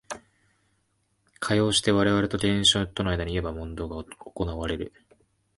[1.39, 4.91] かようにして我々と現象との間にいわば問答が行われる。